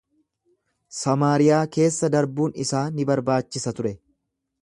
[0.99, 3.93] Samaariyaa keessa darbuun isaa ni barbaachisa ture.